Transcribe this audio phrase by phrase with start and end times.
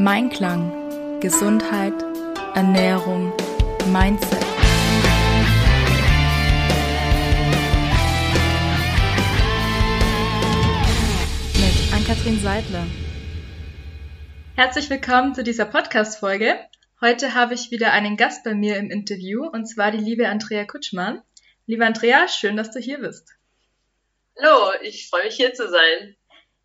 [0.00, 1.18] Mein Klang.
[1.18, 1.92] Gesundheit,
[2.54, 3.32] Ernährung,
[3.90, 4.38] Mindset.
[11.56, 12.86] Mit Ann-Kathrin Seidler.
[14.54, 16.54] Herzlich willkommen zu dieser Podcast-Folge.
[17.00, 20.64] Heute habe ich wieder einen Gast bei mir im Interview und zwar die liebe Andrea
[20.64, 21.22] Kutschmann.
[21.66, 23.32] Liebe Andrea, schön, dass du hier bist.
[24.40, 26.14] Hallo, ich freue mich hier zu sein.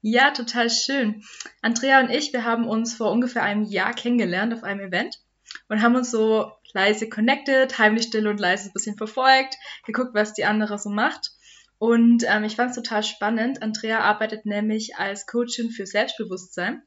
[0.05, 1.23] Ja, total schön.
[1.61, 5.21] Andrea und ich, wir haben uns vor ungefähr einem Jahr kennengelernt auf einem Event
[5.69, 10.33] und haben uns so leise connected, heimlich still und leise ein bisschen verfolgt, geguckt, was
[10.33, 11.31] die andere so macht.
[11.77, 13.61] Und ähm, ich fand es total spannend.
[13.61, 16.83] Andrea arbeitet nämlich als Coachin für Selbstbewusstsein.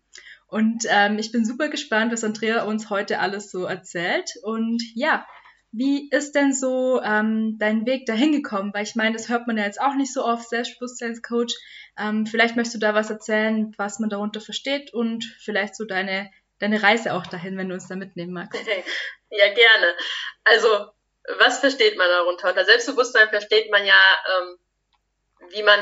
[0.47, 4.31] Und ähm, ich bin super gespannt, was Andrea uns heute alles so erzählt.
[4.43, 5.27] Und ja,
[5.73, 8.73] wie ist denn so ähm, dein Weg dahin gekommen?
[8.73, 11.55] Weil ich meine, das hört man ja jetzt auch nicht so oft, Selbstbewusstseinscoach.
[11.99, 16.31] Ähm, vielleicht möchtest du da was erzählen, was man darunter versteht und vielleicht so deine,
[16.59, 18.61] deine Reise auch dahin, wenn du uns da mitnehmen magst.
[19.29, 19.97] Ja, gerne.
[20.45, 20.69] Also,
[21.41, 22.49] was versteht man darunter?
[22.49, 23.99] Unter Selbstbewusstsein versteht man ja,
[24.39, 24.57] ähm,
[25.51, 25.81] wie man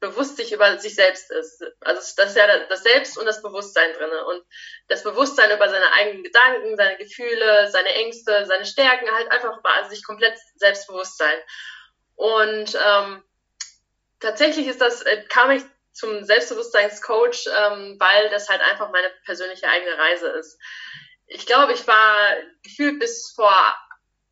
[0.00, 1.62] bewusst sich über sich selbst ist.
[1.80, 4.44] Also das ist ja das Selbst und das Bewusstsein drinne und
[4.88, 9.70] das Bewusstsein über seine eigenen Gedanken, seine Gefühle, seine Ängste, seine Stärken, halt einfach über
[9.70, 11.38] also sich komplett selbstbewusst sein.
[12.14, 13.22] Und ähm,
[14.20, 15.62] tatsächlich ist das äh, kam ich
[15.92, 20.58] zum Selbstbewusstseinscoach, ähm, weil das halt einfach meine persönliche eigene Reise ist.
[21.26, 23.74] Ich glaube, ich war gefühlt bis vor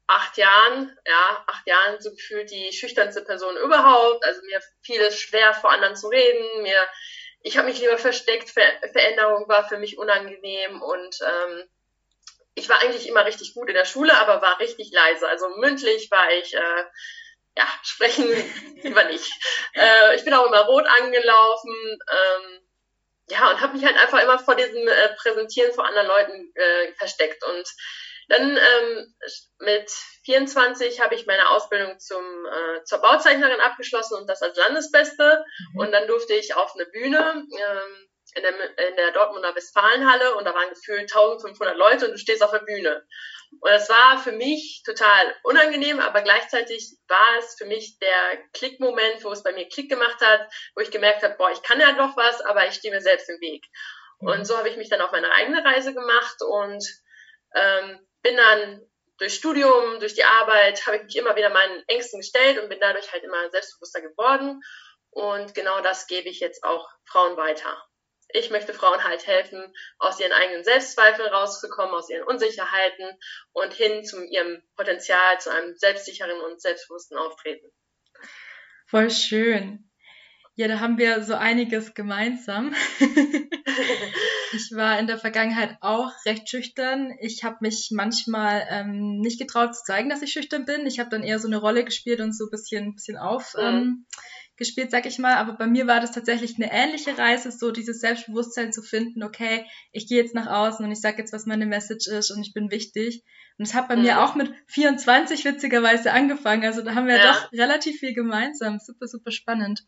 [0.07, 4.25] acht Jahren, ja, acht Jahren so gefühlt die schüchternste Person überhaupt.
[4.25, 6.63] Also mir fiel es schwer, vor anderen zu reden.
[6.63, 6.87] Mir,
[7.41, 8.51] ich habe mich lieber versteckt.
[8.51, 11.69] Ver Veränderung war für mich unangenehm und ähm,
[12.55, 15.27] ich war eigentlich immer richtig gut in der Schule, aber war richtig leise.
[15.29, 16.85] Also mündlich war ich, äh,
[17.57, 18.29] ja, sprechen
[18.83, 19.31] lieber nicht.
[19.75, 21.99] Äh, ich bin auch immer rot angelaufen.
[22.13, 22.61] Ähm,
[23.31, 26.93] ja, und habe mich halt einfach immer vor diesem äh, Präsentieren vor anderen Leuten äh,
[26.93, 27.43] versteckt.
[27.45, 27.67] Und
[28.29, 29.15] dann ähm,
[29.59, 29.91] mit
[30.25, 35.45] 24 habe ich meine Ausbildung zum, äh, zur Bauzeichnerin abgeschlossen und das als Landesbeste.
[35.73, 35.81] Mhm.
[35.81, 40.45] Und dann durfte ich auf eine Bühne ähm, in, der, in der Dortmunder Westfalenhalle und
[40.45, 43.07] da waren gefühlt 1500 Leute und du stehst auf der Bühne.
[43.61, 49.23] Und das war für mich total unangenehm, aber gleichzeitig war es für mich der Klickmoment,
[49.23, 51.93] wo es bei mir Klick gemacht hat, wo ich gemerkt habe, boah, ich kann ja
[51.93, 53.65] doch was, aber ich stehe mir selbst im Weg.
[54.21, 54.29] Mhm.
[54.29, 56.85] Und so habe ich mich dann auf meine eigene Reise gemacht und
[57.55, 58.81] ähm, bin dann
[59.19, 62.81] durch Studium, durch die Arbeit, habe ich mich immer wieder meinen Ängsten gestellt und bin
[62.81, 64.61] dadurch halt immer selbstbewusster geworden.
[65.11, 67.81] Und genau das gebe ich jetzt auch Frauen weiter.
[68.31, 73.17] Ich möchte Frauen halt helfen, aus ihren eigenen Selbstzweifeln rauszukommen, aus ihren Unsicherheiten
[73.53, 77.71] und hin zu ihrem Potenzial, zu einem selbstsicheren und selbstbewussten Auftreten.
[78.87, 79.89] Voll schön.
[80.57, 82.75] Ja, da haben wir so einiges gemeinsam.
[84.53, 87.13] ich war in der Vergangenheit auch recht schüchtern.
[87.21, 90.87] Ich habe mich manchmal ähm, nicht getraut zu zeigen, dass ich schüchtern bin.
[90.87, 93.55] Ich habe dann eher so eine Rolle gespielt und so ein bisschen, bisschen auf.
[93.59, 94.07] Ähm,
[94.57, 95.35] gespielt, sag ich mal.
[95.35, 99.67] Aber bei mir war das tatsächlich eine ähnliche Reise, so dieses Selbstbewusstsein zu finden, okay,
[99.91, 102.53] ich gehe jetzt nach außen und ich sage jetzt, was meine Message ist und ich
[102.53, 103.25] bin wichtig.
[103.59, 104.03] Und es hat bei mhm.
[104.03, 106.65] mir auch mit 24 witzigerweise angefangen.
[106.65, 107.33] Also da haben wir ja.
[107.33, 108.79] doch relativ viel gemeinsam.
[108.79, 109.85] Super, super spannend.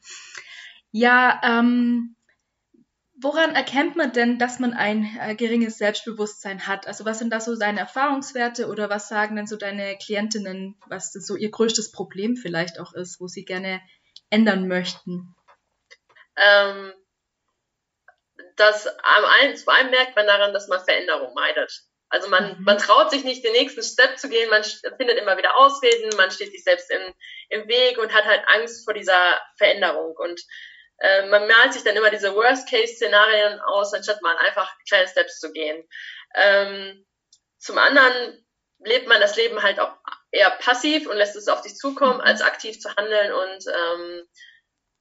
[0.98, 2.16] Ja, ähm,
[3.20, 6.86] woran erkennt man denn, dass man ein äh, geringes Selbstbewusstsein hat?
[6.86, 11.12] Also was sind da so deine Erfahrungswerte oder was sagen denn so deine Klientinnen, was
[11.12, 13.82] so ihr größtes Problem vielleicht auch ist, wo sie gerne
[14.30, 15.34] ändern möchten?
[16.34, 16.94] Ähm,
[18.56, 21.82] das am einen, zum einen merkt man daran, dass man Veränderung meidet.
[22.08, 22.64] Also man, mhm.
[22.64, 24.64] man traut sich nicht, den nächsten Step zu gehen, man
[24.96, 27.12] findet immer wieder Ausreden, man steht sich selbst im,
[27.50, 29.20] im Weg und hat halt Angst vor dieser
[29.58, 30.16] Veränderung.
[30.16, 30.40] Und
[30.98, 35.52] äh, man malt sich dann immer diese Worst-Case-Szenarien aus, anstatt mal einfach kleine Steps zu
[35.52, 35.86] gehen.
[36.34, 37.06] Ähm,
[37.58, 38.46] zum anderen
[38.78, 39.96] lebt man das Leben halt auch
[40.30, 44.28] eher passiv und lässt es auf dich zukommen, als aktiv zu handeln und ähm,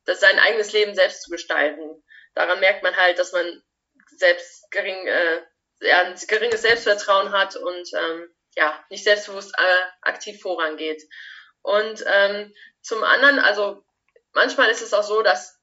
[0.05, 2.03] das sein eigenes Leben selbst zu gestalten.
[2.35, 3.61] Daran merkt man halt, dass man
[4.17, 5.41] selbst gering, äh,
[5.91, 11.01] ein geringes Selbstvertrauen hat und ähm, ja, nicht selbstbewusst äh, aktiv vorangeht.
[11.61, 13.83] Und ähm, zum anderen, also
[14.33, 15.54] manchmal ist es auch so, dass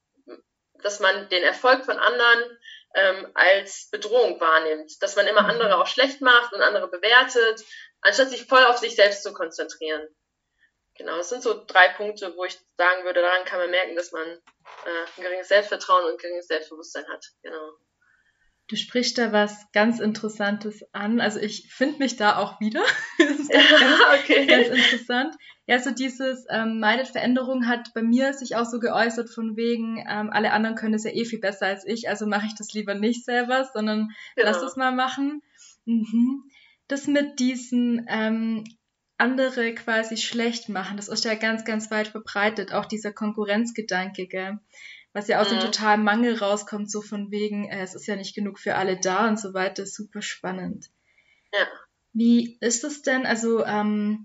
[0.82, 2.58] dass man den Erfolg von anderen
[2.94, 7.64] ähm, als Bedrohung wahrnimmt, dass man immer andere auch schlecht macht und andere bewertet,
[8.00, 10.06] anstatt sich voll auf sich selbst zu konzentrieren.
[10.96, 14.12] Genau, das sind so drei Punkte, wo ich sagen würde, daran kann man merken, dass
[14.12, 17.24] man äh, ein geringes Selbstvertrauen und ein geringes Selbstbewusstsein hat.
[17.42, 17.72] Genau.
[18.72, 21.20] Du sprichst da was ganz Interessantes an.
[21.20, 22.80] Also ich finde mich da auch wieder.
[23.18, 24.46] das ist Ja, ganz, okay.
[24.46, 25.34] ganz interessant.
[25.66, 29.98] Ja, so dieses ähm, meidet Veränderung hat bei mir sich auch so geäußert von wegen,
[30.08, 32.72] ähm, alle anderen können es ja eh viel besser als ich, also mache ich das
[32.72, 34.68] lieber nicht selber, sondern lass Genau.
[34.68, 35.42] es mal machen.
[35.84, 36.42] Mhm.
[36.88, 38.64] Das mit diesen ähm,
[39.18, 44.58] andere quasi schlecht machen, das ist ja ganz, ganz weit verbreitet, auch dieser Konkurrenzgedanke, gell?
[45.14, 45.62] Was ja aus dem Mhm.
[45.62, 49.28] totalen Mangel rauskommt, so von wegen, äh, es ist ja nicht genug für alle da
[49.28, 50.86] und so weiter, super spannend.
[51.52, 51.66] Ja.
[52.14, 54.24] Wie ist es denn, also, ähm,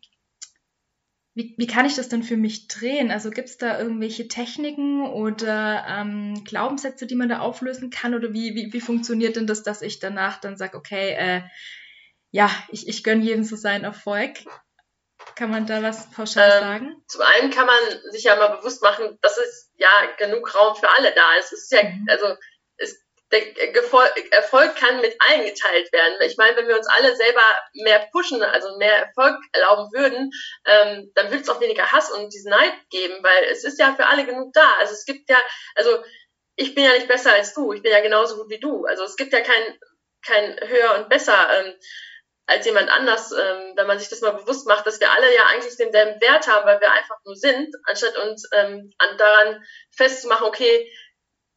[1.34, 3.12] wie, wie kann ich das denn für mich drehen?
[3.12, 8.16] Also gibt es da irgendwelche Techniken oder ähm, Glaubenssätze, die man da auflösen kann?
[8.16, 11.42] Oder wie, wie, wie funktioniert denn das, dass ich danach dann sage, okay, äh,
[12.32, 14.32] ja, ich, ich gönne jedem so seinen Erfolg?
[15.36, 17.04] Kann man da was pauschal Ähm, sagen?
[17.08, 17.76] Zum einen kann man
[18.12, 21.54] sich ja mal bewusst machen, dass es ja genug Raum für alle da ist.
[21.54, 22.08] Es ist ja, Mhm.
[22.10, 22.36] also
[22.78, 23.00] es,
[23.32, 23.42] der
[24.32, 26.16] Erfolg kann mit allen geteilt werden.
[26.22, 27.44] Ich meine, wenn wir uns alle selber
[27.74, 30.32] mehr pushen, also mehr Erfolg erlauben würden,
[30.66, 33.94] ähm, dann würde es auch weniger Hass und diesen Neid geben, weil es ist ja
[33.96, 34.76] für alle genug da.
[34.80, 35.38] Also es gibt ja,
[35.76, 36.04] also
[36.56, 38.86] ich bin ja nicht besser als du, ich bin ja genauso gut wie du.
[38.86, 39.78] Also es gibt ja kein,
[40.26, 41.50] kein höher und besser.
[41.60, 41.74] Ähm,
[42.48, 45.46] als jemand anders, ähm, wenn man sich das mal bewusst macht, dass wir alle ja
[45.48, 49.64] eigentlich denselben Wert haben, weil wir einfach nur sind, anstatt uns ähm, an, daran
[49.96, 50.92] festzumachen, okay,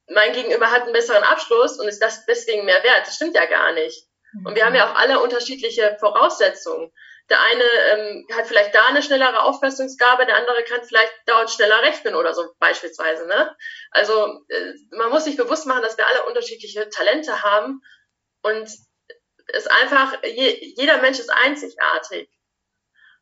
[0.08, 3.06] mein Gegenüber hat einen besseren Abschluss und ist das deswegen mehr wert.
[3.06, 4.08] Das stimmt ja gar nicht.
[4.44, 6.92] Und wir haben ja auch alle unterschiedliche Voraussetzungen.
[7.28, 11.82] Der eine ähm, hat vielleicht da eine schnellere Auffassungsgabe, der andere kann vielleicht dort schneller
[11.82, 13.26] rechnen oder so beispielsweise.
[13.28, 13.56] Ne?
[13.92, 17.80] Also äh, man muss sich bewusst machen, dass wir alle unterschiedliche Talente haben
[18.42, 18.68] und
[19.54, 22.30] es einfach, je, jeder Mensch ist einzigartig.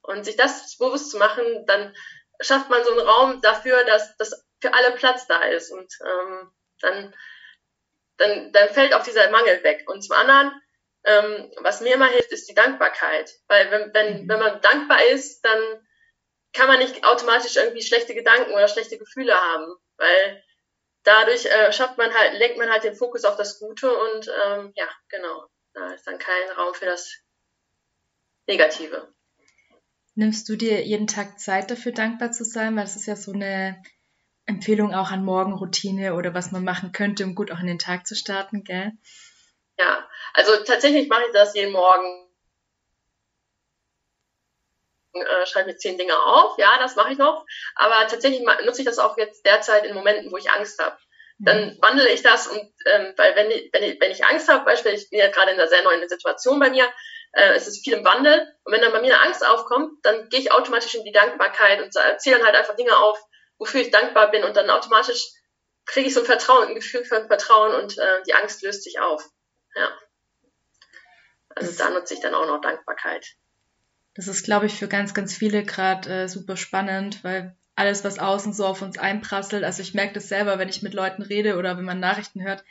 [0.03, 1.95] Und sich das bewusst zu machen, dann
[2.41, 5.71] schafft man so einen Raum dafür, dass, dass für alle Platz da ist.
[5.71, 7.15] Und ähm, dann,
[8.17, 9.85] dann, dann fällt auch dieser Mangel weg.
[9.89, 10.53] Und zum anderen,
[11.05, 13.33] ähm, was mir immer hilft, ist die Dankbarkeit.
[13.49, 14.29] Weil wenn, wenn, Mhm.
[14.29, 15.87] wenn man dankbar ist, dann
[16.53, 19.75] kann man nicht automatisch irgendwie schlechte Gedanken oder schlechte Gefühle haben.
[19.97, 20.43] Weil
[21.05, 24.73] dadurch äh, schafft man halt, lenkt man halt den Fokus auf das Gute und ähm,
[24.75, 25.49] ja, genau.
[25.79, 27.21] Da ist dann kein Raum für das
[28.47, 29.15] Negative.
[30.17, 32.75] Nimmst du dir jeden Tag Zeit dafür, dankbar zu sein?
[32.75, 33.81] Weil das ist ja so eine
[34.47, 38.07] Empfehlung auch an Morgenroutine oder was man machen könnte, um gut auch in den Tag
[38.07, 38.93] zu starten, gell?
[39.79, 42.27] Ja, also tatsächlich mache ich das jeden Morgen.
[45.13, 47.47] Äh, schreibe mir zehn Dinge auf, ja, das mache ich noch.
[47.77, 50.99] Aber tatsächlich nutze ich das auch jetzt derzeit in Momenten, wo ich Angst habe.
[51.41, 54.65] Dann wandle ich das und ähm, weil wenn ich, wenn ich, wenn ich Angst habe,
[54.65, 56.85] beispielsweise ich bin ja gerade in einer sehr neuen Situation bei mir,
[57.33, 60.29] äh, es ist viel im Wandel und wenn dann bei mir eine Angst aufkommt, dann
[60.31, 63.19] gehe ich automatisch in die Dankbarkeit und zähle dann halt einfach Dinge auf,
[63.59, 65.29] wofür ich dankbar bin und dann automatisch
[65.87, 69.01] kriege ich so ein Vertrauen, ein Gefühl von Vertrauen und äh, die Angst löst sich
[69.01, 69.25] auf.
[69.75, 69.91] Ja.
[71.55, 73.27] Also da nutze ich dann auch noch Dankbarkeit.
[74.15, 78.19] Das ist, glaube ich, für ganz, ganz viele gerade äh, super spannend, weil alles, was
[78.19, 81.57] außen so auf uns einprasselt, also ich merke das selber, wenn ich mit Leuten rede
[81.57, 82.65] oder wenn man Nachrichten hört,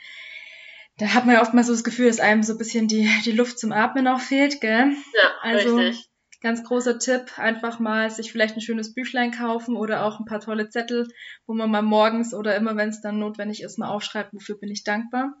[0.98, 3.32] da hat man ja oftmals so das Gefühl, dass einem so ein bisschen die, die
[3.32, 4.92] Luft zum Atmen auch fehlt, gell?
[5.14, 6.08] Ja, Also richtig.
[6.40, 10.40] ganz großer Tipp, einfach mal sich vielleicht ein schönes Büchlein kaufen oder auch ein paar
[10.40, 11.08] tolle Zettel,
[11.46, 14.70] wo man mal morgens oder immer, wenn es dann notwendig ist, mal aufschreibt, wofür bin
[14.70, 15.34] ich dankbar.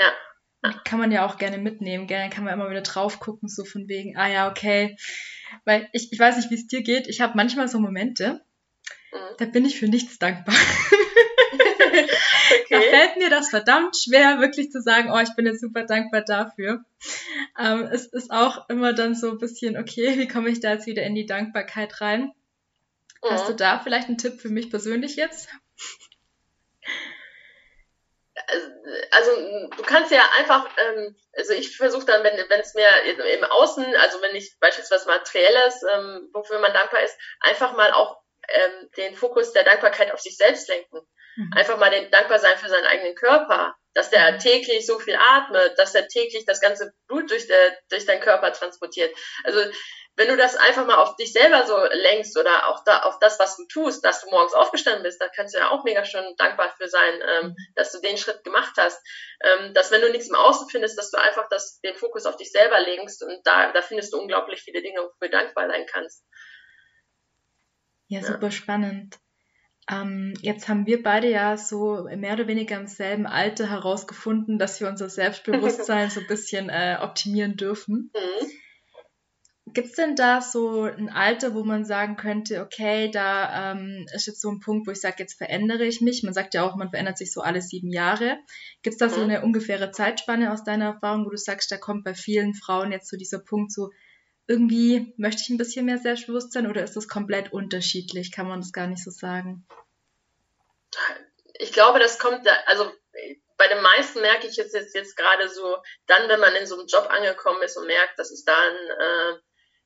[0.00, 0.12] Ja.
[0.64, 2.20] Die kann man ja auch gerne mitnehmen, gell?
[2.20, 4.96] Dann kann man immer wieder drauf gucken, so von wegen, ah ja, okay.
[5.64, 7.08] Weil ich, ich weiß nicht, wie es dir geht.
[7.08, 8.42] Ich habe manchmal so Momente,
[9.12, 9.36] Mhm.
[9.38, 10.54] da bin ich für nichts dankbar.
[12.70, 12.88] Da Okay.
[12.88, 16.84] fällt mir das verdammt schwer, wirklich zu sagen, oh, ich bin jetzt super dankbar dafür.
[17.58, 20.86] Ähm, es ist auch immer dann so ein bisschen, okay, wie komme ich da jetzt
[20.86, 22.32] wieder in die Dankbarkeit rein?
[23.28, 23.56] Hast du Mhm.
[23.58, 25.48] da vielleicht einen Tipp für mich persönlich jetzt?
[29.10, 29.30] also
[29.76, 32.86] du kannst ja einfach, ähm, also ich versuche dann, wenn wenn es mir
[33.34, 38.21] im Außen, also wenn ich beispielsweise materielles, ähm, wofür man dankbar ist, einfach mal auch
[38.52, 41.00] ähm, den Fokus der Dankbarkeit auf sich selbst lenken.
[41.36, 41.50] Mhm.
[41.56, 44.38] Einfach mal den dankbar sein für seinen eigenen Körper, dass der Mhm.
[44.38, 48.52] täglich so viel atmet, dass er täglich das ganze Blut durch, der, durch deinen Körper
[48.52, 49.14] transportiert.
[49.44, 49.60] Also
[50.16, 53.38] wenn du das einfach mal auf dich selber so lenkst oder auch da auf das,
[53.38, 56.24] was du tust, dass du morgens aufgestanden bist, da kannst du ja auch mega schon
[56.36, 59.00] dankbar für sein, ähm, dass du den Schritt gemacht hast.
[59.42, 62.36] Ähm, dass wenn du nichts im Außen findest, dass du einfach das, den Fokus auf
[62.36, 65.86] dich selber legst und da, da findest du unglaublich viele Dinge, wofür du dankbar sein
[65.86, 66.24] kannst.
[68.12, 68.26] Ja, Ja.
[68.26, 69.18] super spannend.
[69.90, 74.80] Ähm, jetzt haben wir beide ja so mehr oder weniger im selben Alter herausgefunden, dass
[74.80, 78.12] wir unser Selbstbewusstsein so ein bisschen äh, optimieren dürfen.
[78.14, 79.72] Mhm.
[79.72, 84.26] Gibt es denn da so ein Alter, wo man sagen könnte, okay, da ähm, ist
[84.26, 86.22] jetzt so ein Punkt, wo ich sage, jetzt verändere ich mich.
[86.22, 88.36] Man sagt ja auch, man verändert sich so alle sieben Jahre.
[88.82, 89.10] Gibt es da mhm.
[89.10, 92.92] so eine ungefähre Zeitspanne aus deiner Erfahrung, wo du sagst, da kommt bei vielen Frauen
[92.92, 93.88] jetzt so dieser Punkt, so
[94.46, 98.32] irgendwie möchte ich ein bisschen mehr Selbstbewusstsein oder ist das komplett unterschiedlich?
[98.32, 99.66] Kann man das gar nicht so sagen?
[101.54, 102.92] Ich glaube, das kommt, also
[103.56, 106.76] bei den meisten merke ich jetzt, jetzt, jetzt gerade so, dann, wenn man in so
[106.76, 109.38] einem Job angekommen ist und merkt, dass es dann, äh,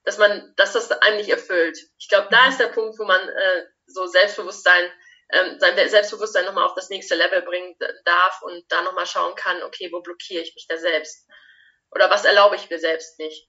[0.04, 1.78] dass man, dass das einem nicht erfüllt.
[1.98, 4.90] Ich glaube, da ist der Punkt, wo man äh, so Selbstbewusstsein,
[5.30, 9.62] ähm, sein Selbstbewusstsein nochmal auf das nächste Level bringen darf und da nochmal schauen kann,
[9.62, 11.28] okay, wo blockiere ich mich da selbst?
[11.90, 13.48] Oder was erlaube ich mir selbst nicht?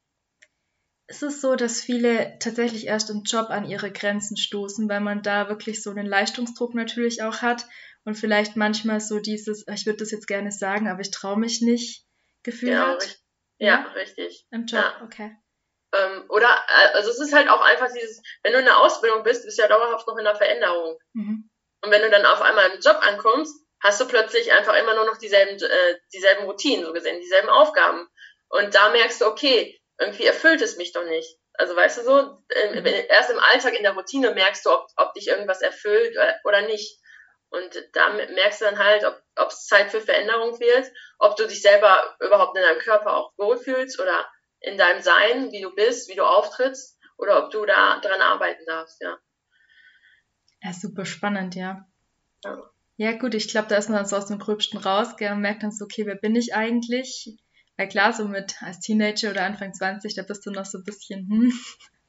[1.07, 5.23] Es ist so, dass viele tatsächlich erst im Job an ihre Grenzen stoßen, weil man
[5.23, 7.65] da wirklich so einen Leistungsdruck natürlich auch hat
[8.03, 11.61] und vielleicht manchmal so dieses, ich würde das jetzt gerne sagen, aber ich traue mich
[11.61, 12.05] nicht,
[12.43, 13.01] Gefühl ja, hat.
[13.01, 13.21] Richtig.
[13.59, 14.47] Ja, ja, richtig.
[14.51, 15.01] Im Job, ja.
[15.03, 15.37] okay.
[15.93, 19.23] Ähm, oder, äh, also es ist halt auch einfach dieses, wenn du in der Ausbildung
[19.23, 20.97] bist, bist du ja dauerhaft noch in der Veränderung.
[21.13, 21.49] Mhm.
[21.81, 25.05] Und wenn du dann auf einmal im Job ankommst, hast du plötzlich einfach immer nur
[25.05, 28.07] noch dieselben, äh, dieselben Routinen, so gesehen, dieselben Aufgaben.
[28.49, 31.37] Und da merkst du, okay, irgendwie erfüllt es mich doch nicht.
[31.53, 32.85] Also weißt du so, mhm.
[32.85, 36.99] erst im Alltag in der Routine merkst du, ob, ob dich irgendwas erfüllt oder nicht.
[37.49, 41.61] Und da merkst du dann halt, ob es Zeit für Veränderung wird, ob du dich
[41.61, 46.15] selber überhaupt in deinem Körper auch wohlfühlst oder in deinem Sein, wie du bist, wie
[46.15, 49.17] du auftrittst, oder ob du da dran arbeiten darfst, ja.
[50.61, 51.87] Ja, super spannend, ja.
[52.43, 55.31] Ja, ja gut, ich glaube, da ist man dann so aus dem Gröbsten raus, gell,
[55.31, 57.37] und merkt dann so, okay, wer bin ich eigentlich?
[57.77, 60.84] Weil klar, so mit als Teenager oder Anfang 20, da bist du noch so ein
[60.84, 61.53] bisschen, hm,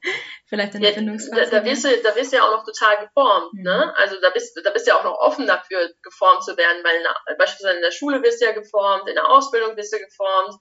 [0.49, 1.51] vielleicht in der ja, Findungsphase.
[1.51, 3.63] Da, da, wirst du, da wirst du ja auch noch total geformt, mhm.
[3.63, 3.93] ne?
[3.97, 7.03] Also da bist, da bist du ja auch noch offen dafür, geformt zu werden, weil
[7.03, 10.55] der, beispielsweise in der Schule wirst du ja geformt, in der Ausbildung wirst du geformt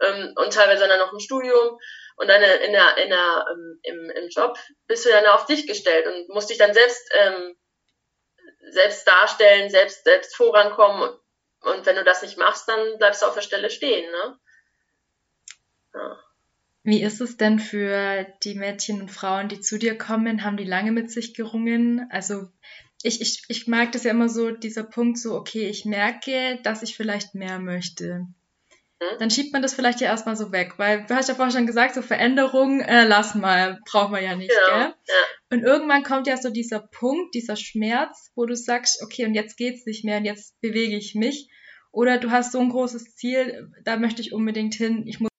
[0.00, 1.78] ähm, und teilweise dann noch im Studium
[2.16, 5.68] und dann in der, in der, ähm, im, im Job bist du dann auf dich
[5.68, 7.56] gestellt und musst dich dann selbst, ähm,
[8.70, 11.19] selbst darstellen, selbst, selbst vorankommen
[11.62, 14.38] und wenn du das nicht machst, dann bleibst du auf der Stelle stehen, ne?
[15.94, 16.18] Ja.
[16.82, 20.44] Wie ist es denn für die Mädchen und Frauen, die zu dir kommen?
[20.44, 22.06] Haben die lange mit sich gerungen?
[22.10, 22.48] Also
[23.02, 26.82] ich, ich, ich mag das ja immer so, dieser Punkt so, okay, ich merke, dass
[26.82, 28.26] ich vielleicht mehr möchte.
[29.02, 29.18] Hm?
[29.18, 31.66] Dann schiebt man das vielleicht ja erstmal so weg, weil du hast ja vorher schon
[31.66, 34.94] gesagt, so Veränderung, äh, lass mal, braucht man ja nicht, ja, gell?
[35.08, 35.14] Ja.
[35.50, 39.56] Und irgendwann kommt ja so dieser Punkt, dieser Schmerz, wo du sagst, okay, und jetzt
[39.56, 41.48] geht's nicht mehr und jetzt bewege ich mich.
[41.92, 45.30] Oder du hast so ein großes Ziel, da möchte ich unbedingt hin, ich muss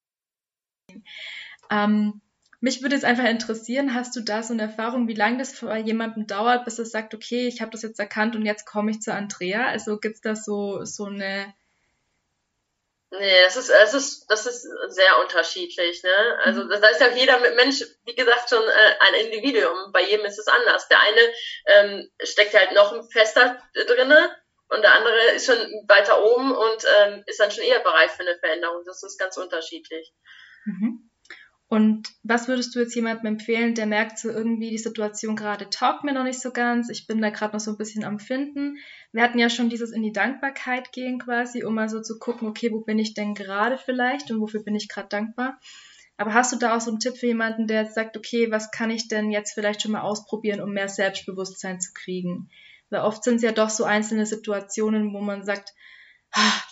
[1.70, 2.22] ähm,
[2.60, 5.76] mich würde es einfach interessieren, hast du da so eine Erfahrung, wie lange das für
[5.78, 9.02] jemanden dauert, bis er sagt, okay, ich habe das jetzt erkannt und jetzt komme ich
[9.02, 9.66] zu Andrea?
[9.66, 11.54] Also gibt es da so, so eine.
[13.12, 16.40] Nee, das ist, das ist, das ist sehr unterschiedlich, ne?
[16.44, 16.70] Also, mhm.
[16.70, 19.92] da ist ja jeder Mensch, wie gesagt, schon äh, ein Individuum.
[19.92, 20.88] Bei jedem ist es anders.
[20.88, 21.22] Der eine
[21.66, 24.34] ähm, steckt halt noch fester drinne
[24.70, 28.22] und der andere ist schon weiter oben und ähm, ist dann schon eher bereit für
[28.22, 28.84] eine Veränderung.
[28.86, 30.14] Das ist ganz unterschiedlich.
[30.64, 31.10] Mhm.
[31.68, 36.04] Und was würdest du jetzt jemandem empfehlen, der merkt so irgendwie, die Situation gerade taugt
[36.04, 38.78] mir noch nicht so ganz, ich bin da gerade noch so ein bisschen am Finden.
[39.12, 42.48] Wir hatten ja schon dieses in die Dankbarkeit gehen quasi, um mal so zu gucken,
[42.48, 45.60] okay, wo bin ich denn gerade vielleicht und wofür bin ich gerade dankbar.
[46.18, 48.72] Aber hast du da auch so einen Tipp für jemanden, der jetzt sagt, okay, was
[48.72, 52.50] kann ich denn jetzt vielleicht schon mal ausprobieren, um mehr Selbstbewusstsein zu kriegen?
[52.90, 55.74] Weil oft sind es ja doch so einzelne Situationen, wo man sagt,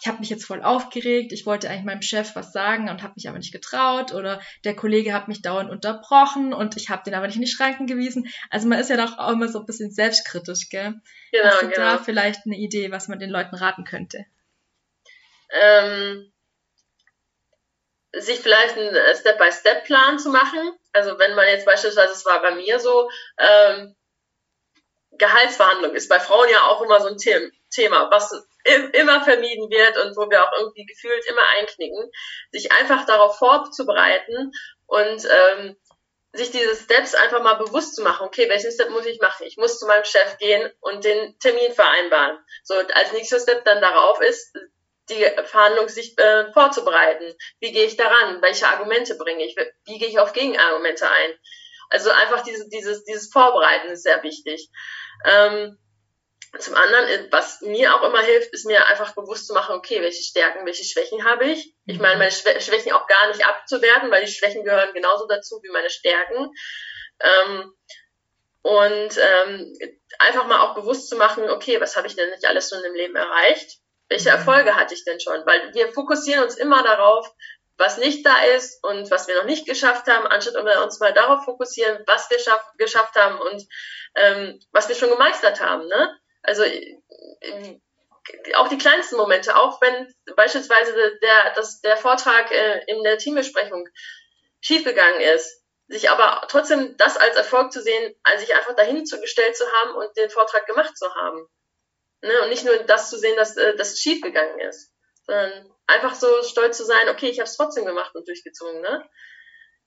[0.01, 3.13] ich habe mich jetzt voll aufgeregt, ich wollte eigentlich meinem Chef was sagen und habe
[3.15, 7.13] mich aber nicht getraut oder der Kollege hat mich dauernd unterbrochen und ich habe den
[7.13, 8.29] aber nicht in die Schranken gewiesen.
[8.49, 11.01] Also man ist ja doch auch immer so ein bisschen selbstkritisch, gell?
[11.31, 11.77] Genau, Hast du genau.
[11.77, 14.25] da vielleicht eine Idee, was man den Leuten raten könnte?
[15.49, 16.31] Ähm,
[18.13, 20.71] sich vielleicht einen Step-by-Step-Plan zu machen.
[20.93, 23.95] Also wenn man jetzt beispielsweise, es war bei mir so, ähm,
[25.11, 27.47] Gehaltsverhandlung ist bei Frauen ja auch immer so ein Thema,
[27.77, 28.31] was
[28.93, 32.11] immer vermieden wird und wo wir auch irgendwie gefühlt immer einknicken,
[32.51, 34.51] sich einfach darauf vorzubereiten
[34.87, 35.75] und ähm,
[36.33, 38.27] sich diese Steps einfach mal bewusst zu machen.
[38.27, 39.45] Okay, welchen Step muss ich machen?
[39.47, 42.37] Ich muss zu meinem Chef gehen und den Termin vereinbaren.
[42.63, 44.53] So als nächster Step dann darauf ist,
[45.09, 47.33] die Verhandlung sich äh, vorzubereiten.
[47.59, 48.41] Wie gehe ich daran?
[48.43, 49.55] Welche Argumente bringe ich?
[49.85, 51.31] Wie gehe ich auf Gegenargumente ein?
[51.89, 54.69] Also einfach diese, dieses, dieses Vorbereiten ist sehr wichtig.
[55.25, 55.79] Ähm,
[56.57, 60.01] zum anderen, äh, was mir auch immer hilft, ist mir einfach bewusst zu machen, okay,
[60.01, 61.75] welche Stärken, welche Schwächen habe ich.
[61.85, 65.69] Ich meine, meine Schwächen auch gar nicht abzuwerten, weil die Schwächen gehören genauso dazu wie
[65.69, 66.51] meine Stärken.
[67.19, 67.73] Ähm,
[68.61, 69.77] und ähm,
[70.17, 72.93] einfach mal auch bewusst zu machen, okay, was habe ich denn nicht alles schon im
[72.93, 73.79] Leben erreicht?
[74.09, 74.37] Welche mhm.
[74.37, 75.45] Erfolge hatte ich denn schon?
[75.45, 77.31] Weil wir fokussieren uns immer darauf,
[77.77, 81.13] was nicht da ist und was wir noch nicht geschafft haben, anstatt wir uns mal
[81.13, 83.65] darauf fokussieren, was wir schaff, geschafft haben und
[84.15, 85.87] ähm, was wir schon gemeistert haben.
[85.87, 86.19] Ne?
[86.41, 86.63] Also
[88.55, 93.87] auch die kleinsten Momente, auch wenn beispielsweise der, das, der Vortrag äh, in der Teambesprechung
[94.61, 99.57] schiefgegangen ist, sich aber trotzdem das als Erfolg zu sehen, als sich einfach dahin gestellt
[99.57, 101.47] zu haben und den Vortrag gemacht zu haben.
[102.21, 102.41] Ne?
[102.43, 104.93] Und nicht nur das zu sehen, dass äh, das schiefgegangen ist,
[105.25, 108.81] sondern einfach so stolz zu sein, okay, ich habe es trotzdem gemacht und durchgezogen.
[108.81, 109.09] Ne?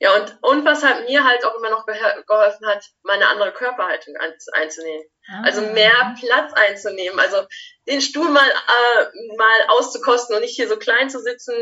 [0.02, 4.16] Ja, und, und was halt mir halt auch immer noch geholfen hat, meine andere Körperhaltung
[4.16, 5.06] einzunehmen.
[5.28, 5.42] Ah.
[5.44, 7.20] Also mehr Platz einzunehmen.
[7.20, 7.46] Also
[7.86, 11.54] den Stuhl mal, äh, mal auszukosten und nicht hier so klein zu sitzen,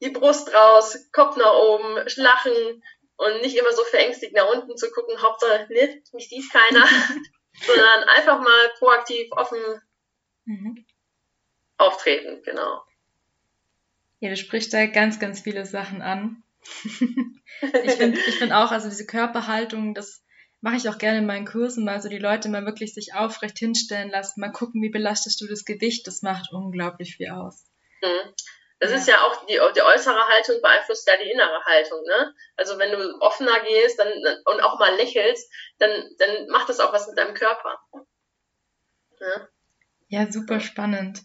[0.00, 2.82] die Brust raus, Kopf nach oben, lachen
[3.16, 6.86] und nicht immer so verängstigt nach unten zu gucken, Hauptsache, ne, mich sieht keiner,
[7.60, 9.82] sondern einfach mal proaktiv, offen
[10.46, 10.86] mhm.
[11.76, 12.82] auftreten, genau.
[14.20, 16.42] Ja, du sprichst da ganz, ganz viele Sachen an
[17.84, 20.22] ich finde ich find auch, also diese Körperhaltung, das
[20.60, 23.58] mache ich auch gerne in meinen Kursen, mal so die Leute mal wirklich sich aufrecht
[23.58, 27.64] hinstellen lassen, mal gucken, wie belastest du das Gewicht, das macht unglaublich viel aus.
[28.02, 28.34] Mhm.
[28.78, 28.96] Das ja.
[28.96, 32.34] ist ja auch die, die äußere Haltung beeinflusst ja die innere Haltung, ne?
[32.56, 34.08] Also wenn du offener gehst dann,
[34.44, 37.80] und auch mal lächelst, dann, dann macht das auch was mit deinem Körper.
[39.18, 39.48] Ja,
[40.08, 41.22] ja super spannend.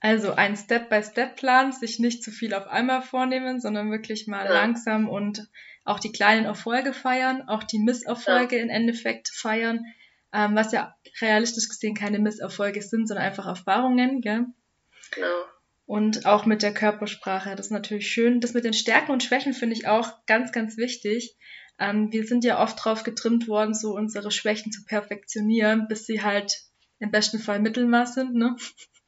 [0.00, 4.52] Also ein Step-by-Step-Plan, sich nicht zu viel auf einmal vornehmen, sondern wirklich mal ja.
[4.52, 5.48] langsam und
[5.84, 8.62] auch die kleinen Erfolge feiern, auch die Misserfolge ja.
[8.62, 9.84] im Endeffekt feiern,
[10.32, 14.46] ähm, was ja realistisch gesehen keine Misserfolge sind, sondern einfach Erfahrungen, gell?
[15.12, 15.44] Genau.
[15.86, 18.40] Und auch mit der Körpersprache, das ist natürlich schön.
[18.40, 21.36] Das mit den Stärken und Schwächen finde ich auch ganz, ganz wichtig.
[21.78, 26.22] Ähm, wir sind ja oft drauf getrimmt worden, so unsere Schwächen zu perfektionieren, bis sie
[26.22, 26.52] halt
[26.98, 28.56] im besten Fall Mittelmaß sind, ne?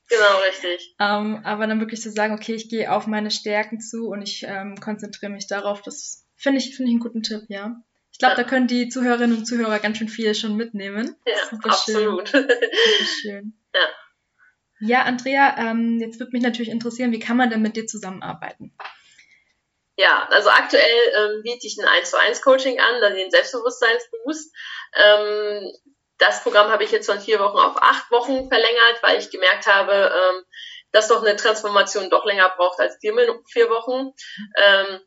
[0.09, 0.95] Genau, richtig.
[0.99, 4.45] Ähm, aber dann wirklich zu sagen, okay, ich gehe auf meine Stärken zu und ich
[4.45, 7.83] ähm, konzentriere mich darauf, das finde ich, finde ich einen guten Tipp, ja.
[8.11, 8.43] Ich glaube, ja.
[8.43, 11.15] da können die Zuhörerinnen und Zuhörer ganz schön viel schon mitnehmen.
[11.27, 12.29] Ja, absolut.
[12.29, 12.49] Schön.
[13.23, 13.55] schön.
[13.75, 13.87] Ja.
[14.81, 18.75] Ja, Andrea, ähm, jetzt würde mich natürlich interessieren, wie kann man denn mit dir zusammenarbeiten?
[19.97, 24.55] Ja, also aktuell ähm, biete ich ein 1 zu 1 Coaching an, dann den Selbstbewusstseinsboost.
[24.95, 25.73] Ähm,
[26.18, 29.66] das Programm habe ich jetzt von vier Wochen auf acht Wochen verlängert, weil ich gemerkt
[29.66, 30.44] habe, ähm,
[30.92, 33.14] dass doch eine Transformation doch länger braucht als vier,
[33.46, 34.12] vier Wochen.
[34.56, 35.00] Ähm,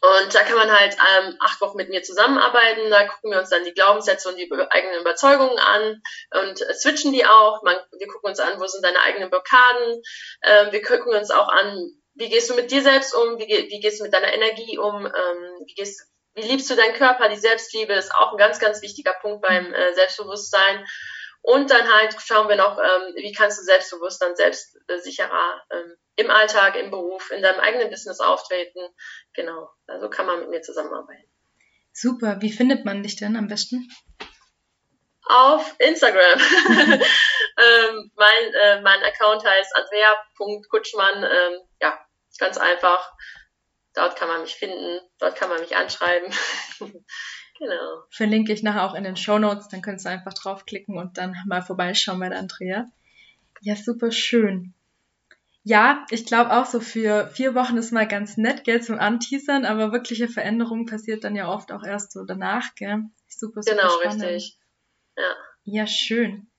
[0.00, 2.90] und da kann man halt ähm, acht Wochen mit mir zusammenarbeiten.
[2.90, 6.02] Da gucken wir uns dann die Glaubenssätze und die eigenen Überzeugungen an
[6.40, 7.62] und äh, switchen die auch.
[7.62, 10.02] Man, wir gucken uns an, wo sind deine eigenen Blockaden.
[10.42, 13.80] Ähm, wir gucken uns auch an, wie gehst du mit dir selbst um, wie, wie
[13.80, 17.28] gehst du mit deiner Energie um, ähm, wie gehst wie liebst du deinen Körper?
[17.28, 20.86] Die Selbstliebe ist auch ein ganz, ganz wichtiger Punkt beim äh, Selbstbewusstsein.
[21.42, 26.30] Und dann halt schauen wir noch, ähm, wie kannst du selbstbewusst dann selbstsicherer ähm, im
[26.30, 28.80] Alltag, im Beruf, in deinem eigenen Business auftreten.
[29.34, 31.28] Genau, also kann man mit mir zusammenarbeiten.
[31.92, 33.88] Super, wie findet man dich denn am besten?
[35.24, 36.38] Auf Instagram.
[37.58, 41.24] ähm, mein, äh, mein Account heißt andrea.kutschmann.
[41.24, 41.98] Ähm, ja,
[42.38, 43.12] ganz einfach.
[43.94, 46.32] Dort kann man mich finden, dort kann man mich anschreiben.
[47.58, 48.04] genau.
[48.10, 51.36] Verlinke ich nachher auch in den Show Notes, dann könntest du einfach draufklicken und dann
[51.46, 52.90] mal vorbeischauen bei der Andrea.
[53.60, 54.74] Ja, super schön.
[55.64, 59.64] Ja, ich glaube auch so für vier Wochen ist mal ganz nett, gell, zum Anteasern,
[59.64, 63.04] aber wirkliche Veränderung passiert dann ja oft auch erst so danach, gell?
[63.28, 64.24] Super, super genau, spannend.
[64.24, 64.58] richtig.
[65.16, 65.34] Ja.
[65.64, 66.50] Ja, schön.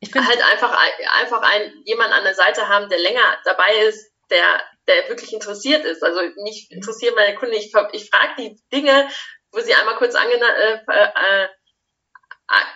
[0.00, 0.74] Ich finde halt einfach,
[1.20, 5.84] einfach ein, jemand an der Seite haben, der länger dabei ist, der der wirklich interessiert
[5.84, 6.02] ist.
[6.02, 9.08] Also mich interessieren meine Kunden, ich, ich frage die Dinge,
[9.52, 11.48] wo sie einmal kurz ange äh, äh,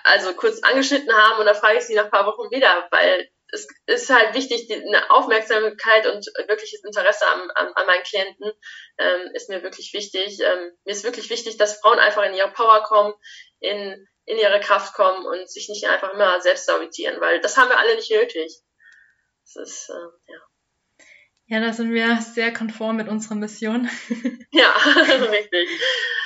[0.05, 3.31] also kurz angeschnitten haben und dann frage ich sie nach ein paar Wochen wieder, weil
[3.53, 8.53] es ist halt wichtig, die, eine Aufmerksamkeit und wirkliches Interesse an, an, an meinen Klienten
[8.99, 10.41] ähm, ist mir wirklich wichtig.
[10.41, 13.15] Ähm, mir ist wirklich wichtig, dass Frauen einfach in ihre Power kommen,
[13.59, 17.69] in, in ihre Kraft kommen und sich nicht einfach immer selbst sabotieren, weil das haben
[17.69, 18.61] wir alle nicht nötig.
[19.45, 20.50] Das ist, äh, ja.
[21.51, 23.91] Ja, da sind wir sehr konform mit unserer Mission.
[24.53, 24.71] ja,
[25.33, 25.69] richtig.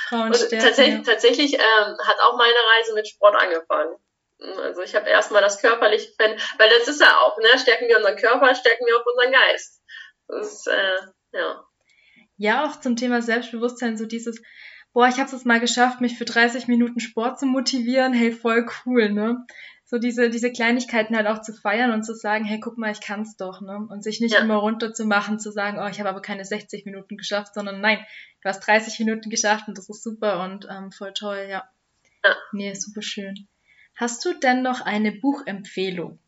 [0.07, 1.01] Frauen Und tatsächlich, ja.
[1.01, 3.95] tatsächlich ähm, hat auch meine Reise mit Sport angefangen.
[4.39, 7.57] Also ich habe erstmal das körperliche Fan, weil das ist ja auch, ne?
[7.57, 9.81] Stärken wir unseren Körper, stärken wir auch unseren Geist.
[10.27, 10.97] Das ist, äh,
[11.31, 11.65] ja.
[12.37, 14.39] Ja, auch zum Thema Selbstbewusstsein, so dieses,
[14.93, 18.67] boah, ich habe es mal geschafft, mich für 30 Minuten Sport zu motivieren, hey, voll
[18.85, 19.43] cool, ne?
[19.85, 23.01] So diese, diese Kleinigkeiten halt auch zu feiern und zu sagen, hey, guck mal, ich
[23.01, 23.87] kann's doch, ne?
[23.89, 24.41] Und sich nicht ja.
[24.41, 27.99] immer runterzumachen, zu sagen, oh, ich habe aber keine 60 Minuten geschafft, sondern nein,
[28.41, 31.69] du hast 30 Minuten geschafft und das ist super und ähm, voll toll, ja.
[32.23, 32.35] ja.
[32.51, 33.47] Nee, super schön.
[33.95, 36.19] Hast du denn noch eine Buchempfehlung?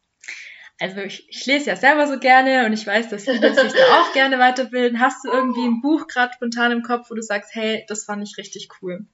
[0.80, 4.02] also ich, ich lese ja selber so gerne und ich weiß, dass viele sich da
[4.02, 5.00] auch gerne weiterbilden.
[5.00, 8.24] Hast du irgendwie ein Buch gerade spontan im Kopf, wo du sagst, hey, das fand
[8.24, 9.06] ich richtig cool?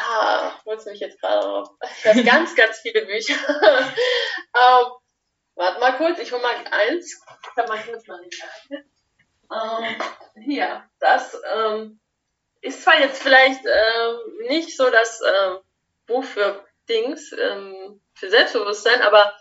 [0.00, 1.68] Da holst du mich jetzt gerade auf.
[1.98, 3.34] Ich habe ganz, ganz viele Bücher.
[3.62, 4.92] ähm,
[5.54, 7.20] warte mal kurz, ich hole mal eins.
[7.42, 8.20] Ich habe mal kurz mal
[9.52, 10.02] ähm,
[10.44, 12.00] Hier, das ähm,
[12.60, 15.58] ist zwar jetzt vielleicht ähm, nicht so das ähm,
[16.06, 19.36] Buch für Dings, ähm, für Selbstbewusstsein, aber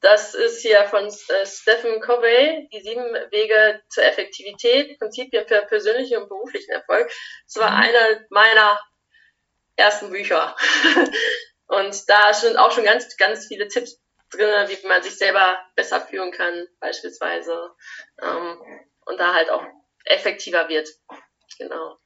[0.00, 6.22] das ist hier von äh, Stephen Covey, die sieben Wege zur Effektivität, Prinzipien für persönlichen
[6.22, 7.10] und beruflichen Erfolg.
[7.46, 7.76] Das war mhm.
[7.76, 8.78] einer meiner
[9.76, 10.56] ersten Bücher.
[11.66, 16.00] und da sind auch schon ganz, ganz viele Tipps drin, wie man sich selber besser
[16.00, 17.70] führen kann, beispielsweise.
[18.22, 18.58] Ähm,
[19.06, 19.64] und da halt auch
[20.04, 20.88] effektiver wird.
[21.58, 21.98] Genau.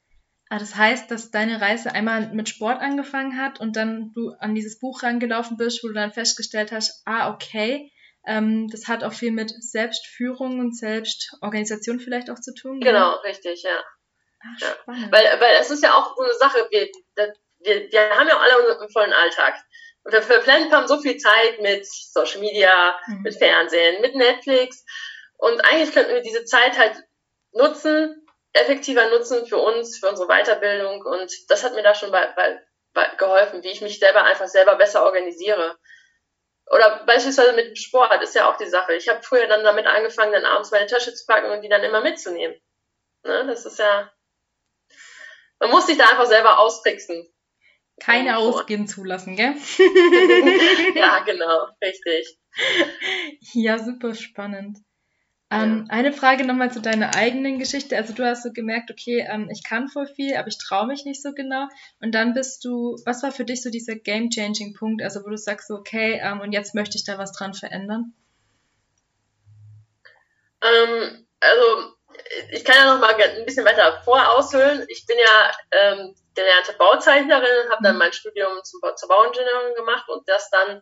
[0.49, 4.53] Ah, das heißt, dass deine Reise einmal mit Sport angefangen hat und dann du an
[4.53, 7.89] dieses Buch rangelaufen bist, wo du dann festgestellt hast, ah, okay,
[8.27, 12.81] ähm, das hat auch viel mit Selbstführung und Selbstorganisation vielleicht auch zu tun.
[12.81, 13.23] Genau, oder?
[13.23, 13.81] richtig, ja.
[14.43, 14.75] Ach, ja.
[14.85, 16.89] Weil, weil es ist ja auch so eine Sache, wir,
[17.63, 19.55] wir, wir haben ja alle unseren vollen Alltag.
[20.03, 23.21] Und wir verplempern so viel Zeit mit Social Media, mhm.
[23.21, 24.83] mit Fernsehen, mit Netflix.
[25.37, 26.95] Und eigentlich könnten wir diese Zeit halt
[27.51, 31.05] nutzen, effektiver nutzen für uns, für unsere Weiterbildung.
[31.05, 32.61] Und das hat mir da schon bei, bei,
[32.93, 35.77] bei geholfen, wie ich mich selber einfach selber besser organisiere.
[36.71, 38.93] Oder beispielsweise mit dem Sport ist ja auch die Sache.
[38.93, 41.83] Ich habe früher dann damit angefangen, dann abends meine Tasche zu packen und die dann
[41.83, 42.55] immer mitzunehmen.
[43.23, 43.45] Ne?
[43.45, 44.11] Das ist ja.
[45.59, 47.31] Man muss sich da einfach selber austricksen.
[48.01, 49.53] Keine Ausgehen zulassen, gell?
[50.95, 52.35] ja, genau, richtig.
[53.53, 54.79] Ja, super spannend.
[55.51, 55.93] Ähm, ja.
[55.93, 57.95] Eine Frage nochmal zu deiner eigenen Geschichte.
[57.95, 61.05] Also du hast so gemerkt, okay, ähm, ich kann voll viel, aber ich traue mich
[61.05, 61.67] nicht so genau.
[61.99, 65.67] Und dann bist du, was war für dich so dieser game-changing-Punkt, also wo du sagst,
[65.67, 68.15] so, okay, ähm, und jetzt möchte ich da was dran verändern?
[70.63, 71.93] Ähm, also
[72.51, 74.85] ich kann ja noch mal ein bisschen weiter voraushöhlen.
[74.89, 77.99] Ich bin ja ähm, gelernte Bauzeichnerin, habe dann mhm.
[77.99, 80.81] mein Studium zum, zur Bauingenieurin gemacht und das dann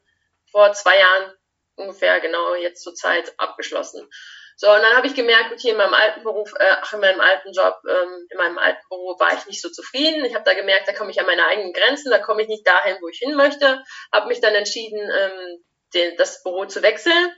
[0.52, 1.34] vor zwei Jahren
[1.76, 4.10] ungefähr genau jetzt zur Zeit abgeschlossen.
[4.58, 7.22] So, und dann habe ich gemerkt, okay, in meinem alten Beruf, äh, ach, in meinem
[7.22, 10.26] alten Job, ähm, in meinem alten Büro war ich nicht so zufrieden.
[10.26, 12.68] Ich habe da gemerkt, da komme ich an meine eigenen Grenzen, da komme ich nicht
[12.68, 13.82] dahin, wo ich hin möchte.
[14.12, 17.34] Habe mich dann entschieden, ähm, den, das Büro zu wechseln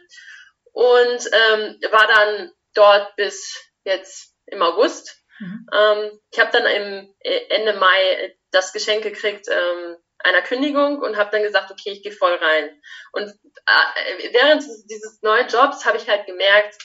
[0.74, 5.24] und ähm, war dann dort bis jetzt im August.
[5.40, 5.68] Mhm.
[5.74, 11.18] Ähm, ich habe dann im äh, Ende Mai das Geschenk gekriegt, ähm, einer Kündigung und
[11.18, 12.82] habe dann gesagt, okay, ich gehe voll rein.
[13.12, 16.78] Und äh, während dieses neuen Jobs habe ich halt gemerkt,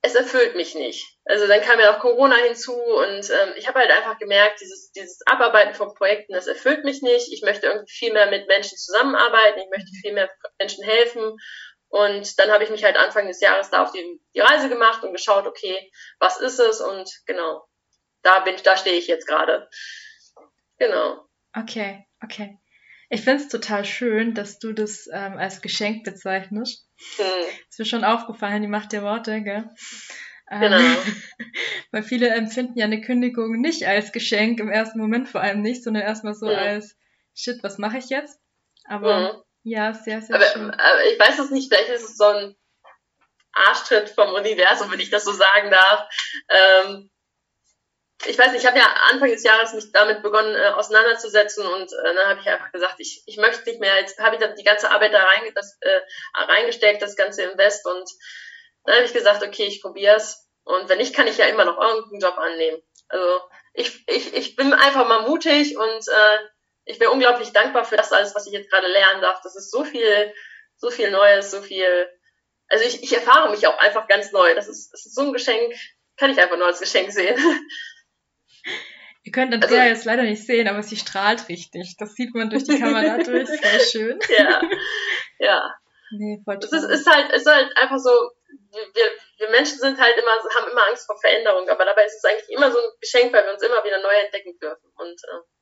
[0.00, 1.04] es erfüllt mich nicht.
[1.24, 4.92] Also dann kam ja noch Corona hinzu und ähm, ich habe halt einfach gemerkt, dieses,
[4.92, 7.32] dieses Abarbeiten von Projekten, das erfüllt mich nicht.
[7.32, 11.36] Ich möchte irgendwie viel mehr mit Menschen zusammenarbeiten, ich möchte viel mehr Menschen helfen.
[11.88, 15.02] Und dann habe ich mich halt Anfang des Jahres da auf die, die Reise gemacht
[15.02, 16.80] und geschaut, okay, was ist es?
[16.80, 17.66] Und genau,
[18.22, 19.68] da bin da stehe ich jetzt gerade.
[20.78, 21.26] Genau.
[21.54, 22.58] Okay, okay.
[23.10, 26.86] Ich finde es total schön, dass du das ähm, als Geschenk bezeichnest.
[27.18, 27.24] Mhm.
[27.70, 29.70] Ist mir schon aufgefallen, die Macht der Worte, gell?
[30.50, 30.78] Ähm, genau.
[31.90, 35.84] weil viele empfinden ja eine Kündigung nicht als Geschenk, im ersten Moment vor allem nicht,
[35.84, 36.54] sondern erstmal so mhm.
[36.54, 36.96] als
[37.34, 38.40] Shit, was mache ich jetzt?
[38.84, 39.42] Aber mhm.
[39.62, 40.70] Ja, sehr, sehr aber, schön.
[40.70, 42.56] Aber ich weiß es nicht, vielleicht ist es so ein
[43.52, 46.08] Arschtritt vom Universum, wenn ich das so sagen darf.
[46.48, 47.10] Ähm,
[48.26, 51.92] ich weiß nicht, ich habe ja Anfang des Jahres mich damit begonnen äh, auseinanderzusetzen und
[51.92, 54.56] äh, dann habe ich einfach gesagt, ich, ich möchte nicht mehr, jetzt habe ich dann
[54.56, 56.00] die ganze Arbeit da rein, das, äh,
[56.34, 58.10] reingesteckt, das ganze Invest und
[58.84, 61.64] dann habe ich gesagt, okay, ich probiere es und wenn nicht, kann ich ja immer
[61.64, 62.82] noch irgendeinen Job annehmen.
[63.08, 63.40] Also
[63.72, 66.38] ich, ich, ich bin einfach mal mutig und äh,
[66.88, 69.40] ich bin unglaublich dankbar für das alles, was ich jetzt gerade lernen darf.
[69.42, 70.32] Das ist so viel,
[70.76, 72.08] so viel Neues, so viel.
[72.68, 74.54] Also ich, ich erfahre mich auch einfach ganz neu.
[74.54, 75.74] Das ist, das ist so ein Geschenk,
[76.16, 77.36] kann ich einfach nur als Geschenk sehen.
[79.22, 81.96] Ihr könnt Andrea also, jetzt leider nicht sehen, aber sie strahlt richtig.
[81.98, 83.48] Das sieht man durch die Kamera durch.
[83.48, 84.18] Voll schön.
[84.38, 84.62] Ja.
[85.38, 85.74] Ja.
[86.10, 86.58] Nee, voll.
[86.62, 88.10] Es ist, ist, halt, ist halt einfach so,
[88.70, 92.24] wir, wir Menschen sind halt immer, haben immer Angst vor Veränderung, aber dabei ist es
[92.24, 94.90] eigentlich immer so ein Geschenk, weil wir uns immer wieder neu entdecken dürfen.
[94.96, 95.57] Und äh,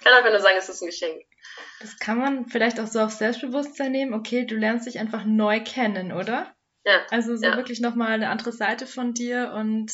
[0.00, 1.24] kann einfach nur sagen, es ist ein Geschenk.
[1.80, 4.14] Das kann man vielleicht auch so auf Selbstbewusstsein nehmen.
[4.14, 6.54] Okay, du lernst dich einfach neu kennen, oder?
[6.84, 7.06] Ja.
[7.10, 7.56] Also so ja.
[7.56, 9.92] wirklich nochmal eine andere Seite von dir und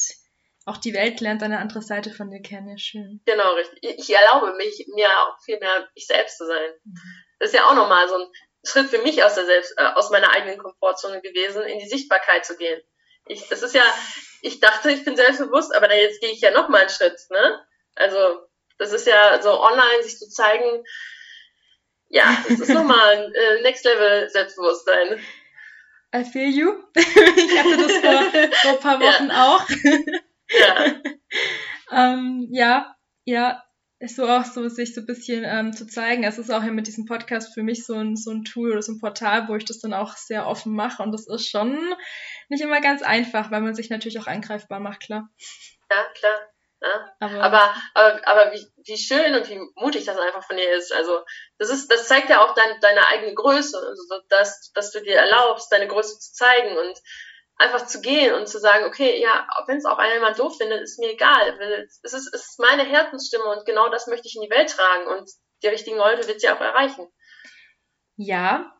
[0.64, 2.68] auch die Welt lernt eine andere Seite von dir kennen.
[2.68, 3.20] Ja, schön.
[3.24, 3.98] Genau, richtig.
[3.98, 6.70] Ich erlaube mich, mir auch viel mehr ich selbst zu sein.
[6.84, 6.98] Mhm.
[7.38, 8.26] Das ist ja auch nochmal so ein
[8.64, 12.44] Schritt für mich aus der Selbst, äh, aus meiner eigenen Komfortzone gewesen, in die Sichtbarkeit
[12.44, 12.80] zu gehen.
[13.28, 13.84] Ich, das ist ja,
[14.42, 17.66] ich dachte, ich bin selbstbewusst, aber dann jetzt gehe ich ja nochmal einen Schritt, ne?
[17.94, 18.45] Also,
[18.78, 20.84] das ist ja so online sich zu zeigen,
[22.08, 25.20] Ja, das ist nochmal ein äh, Next Level Selbstbewusstsein.
[26.14, 26.72] I feel you.
[26.94, 29.48] ich hatte das vor, vor ein paar Wochen ja.
[29.48, 29.68] auch.
[30.50, 30.94] ja.
[32.14, 33.62] ähm, ja, ja,
[33.98, 36.24] ist so auch so, sich so ein bisschen ähm, zu zeigen.
[36.24, 38.82] Es ist auch ja mit diesem Podcast für mich so ein, so ein Tool oder
[38.82, 41.02] so ein Portal, wo ich das dann auch sehr offen mache.
[41.02, 41.94] Und das ist schon
[42.48, 45.28] nicht immer ganz einfach, weil man sich natürlich auch angreifbar macht, klar.
[45.90, 46.38] Ja, klar.
[46.86, 47.10] Ja.
[47.20, 50.92] Aber, aber, aber, aber wie, wie schön und wie mutig das einfach von dir ist.
[50.92, 51.20] Also
[51.58, 55.16] das ist, das zeigt ja auch dein, deine eigene Größe, also dass, dass du dir
[55.16, 56.98] erlaubst, deine Größe zu zeigen und
[57.58, 60.82] einfach zu gehen und zu sagen, okay, ja, wenn es auch einer jemand doof findet,
[60.82, 61.58] ist mir egal.
[62.02, 65.06] Es ist, es ist meine Herzensstimme und genau das möchte ich in die Welt tragen
[65.08, 65.30] und
[65.62, 67.08] die richtigen Leute wird sie auch erreichen.
[68.16, 68.75] Ja,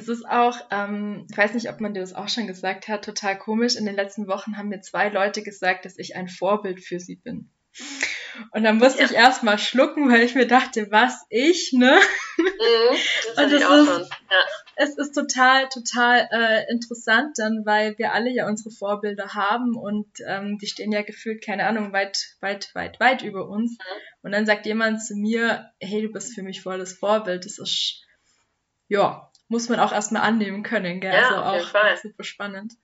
[0.00, 3.04] es ist auch, ähm, ich weiß nicht, ob man dir das auch schon gesagt hat,
[3.04, 3.76] total komisch.
[3.76, 7.16] In den letzten Wochen haben mir zwei Leute gesagt, dass ich ein Vorbild für sie
[7.16, 7.50] bin.
[8.52, 9.04] Und dann musste ja.
[9.06, 11.98] ich erstmal schlucken, weil ich mir dachte, was ich, ne?
[12.38, 12.46] Mhm,
[13.36, 14.38] das und das ist, ja.
[14.76, 20.08] es ist total, total äh, interessant dann, weil wir alle ja unsere Vorbilder haben und
[20.26, 23.72] ähm, die stehen ja gefühlt, keine Ahnung, weit, weit, weit, weit über uns.
[23.72, 24.00] Mhm.
[24.22, 27.44] Und dann sagt jemand zu mir, hey, du bist für mich voll das Vorbild.
[27.44, 28.06] Das ist,
[28.88, 31.12] ja, muss man auch erstmal annehmen können, gell?
[31.12, 32.74] Ja, also auch super spannend.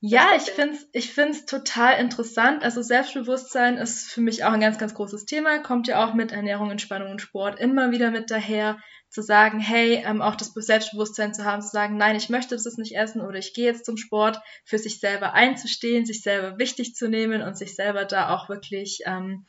[0.00, 2.62] Ja, ich finde es ich find's total interessant.
[2.62, 5.58] Also Selbstbewusstsein ist für mich auch ein ganz, ganz großes Thema.
[5.58, 8.78] Kommt ja auch mit Ernährung, Entspannung und Sport immer wieder mit daher,
[9.10, 12.76] zu sagen, hey, ähm, auch das Selbstbewusstsein zu haben, zu sagen, nein, ich möchte das
[12.76, 16.94] nicht essen oder ich gehe jetzt zum Sport, für sich selber einzustehen, sich selber wichtig
[16.94, 19.46] zu nehmen und sich selber da auch wirklich, ähm,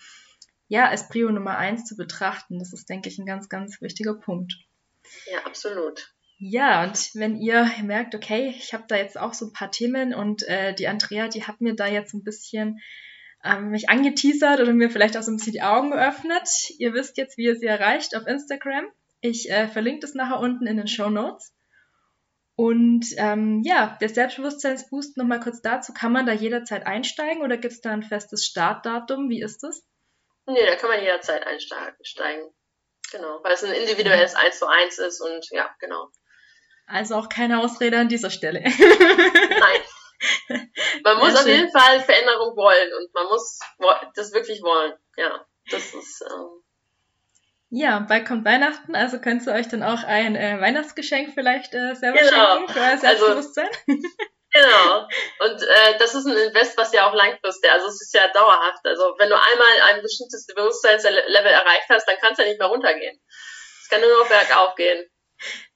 [0.69, 2.60] ja, als Prio Nummer eins zu betrachten.
[2.60, 4.53] Das ist, denke ich, ein ganz, ganz wichtiger Punkt.
[5.31, 6.11] Ja, absolut.
[6.37, 10.13] Ja, und wenn ihr merkt, okay, ich habe da jetzt auch so ein paar Themen
[10.13, 12.79] und äh, die Andrea, die hat mir da jetzt ein bisschen
[13.43, 16.47] ähm, mich angeteasert oder mir vielleicht auch so ein bisschen die Augen geöffnet.
[16.77, 18.85] Ihr wisst jetzt, wie ihr sie erreicht auf Instagram.
[19.21, 21.53] Ich äh, verlinke das nachher unten in den Show Notes.
[22.55, 25.93] Und ähm, ja, der Selbstbewusstseinsboost nochmal kurz dazu.
[25.93, 29.29] Kann man da jederzeit einsteigen oder gibt es da ein festes Startdatum?
[29.29, 29.85] Wie ist das?
[30.45, 32.49] Nee, da kann man jederzeit einsteigen.
[33.11, 36.09] Genau, weil es ein individuelles 1 zu 1 ist und ja, genau.
[36.85, 38.61] Also auch keine Ausrede an dieser Stelle.
[38.61, 39.81] Nein.
[41.03, 43.59] Man muss Sehr auf jeden Fall Veränderung wollen und man muss
[44.15, 44.93] das wirklich wollen.
[45.15, 46.21] Ja, das ist.
[46.29, 46.61] Ähm
[47.71, 51.93] ja, bald kommt Weihnachten, also könnt ihr euch dann auch ein äh, Weihnachtsgeschenk vielleicht äh,
[51.93, 52.55] selber genau.
[52.55, 53.69] schenken für euer also Selbstbewusstsein.
[53.87, 54.07] Also,
[54.51, 55.07] genau.
[55.39, 58.85] Und äh, das ist ein Invest, was ja auch langfristig, also es ist ja dauerhaft.
[58.85, 62.67] Also wenn du einmal ein bestimmtes Bewusstseinslevel erreicht hast, dann kann es ja nicht mehr
[62.69, 63.19] runtergehen.
[63.81, 65.09] Es kann nur noch bergauf gehen.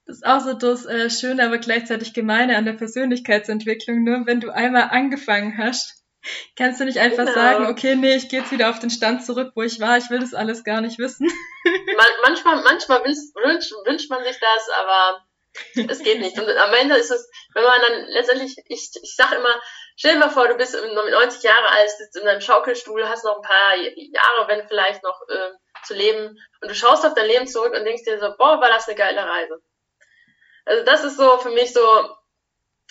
[0.06, 4.04] Das ist auch so das äh, Schöne, aber gleichzeitig Gemeine an der Persönlichkeitsentwicklung.
[4.04, 4.24] Ne?
[4.26, 6.04] Wenn du einmal angefangen hast,
[6.58, 7.34] kannst du nicht einfach genau.
[7.34, 9.98] sagen, okay, nee, ich gehe jetzt wieder auf den Stand zurück, wo ich war.
[9.98, 11.28] Ich will das alles gar nicht wissen.
[11.66, 15.26] Man, manchmal manchmal wünscht, wünscht, wünscht man sich das, aber
[15.90, 16.38] es geht nicht.
[16.40, 19.62] Und am Ende ist es, wenn man dann letztendlich, ich, ich sag immer,
[19.96, 23.38] stell dir mal vor, du bist 90 Jahre alt, sitzt in deinem Schaukelstuhl, hast noch
[23.38, 25.52] ein paar Jahre, wenn vielleicht noch äh,
[25.86, 28.70] zu leben und du schaust auf dein Leben zurück und denkst dir so, boah, war
[28.70, 29.62] das eine geile Reise.
[30.66, 31.82] Also das ist so für mich so,